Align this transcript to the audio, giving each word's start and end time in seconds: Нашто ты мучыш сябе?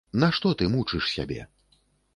Нашто 0.21 0.49
ты 0.61 0.65
мучыш 0.77 1.13
сябе? 1.15 1.41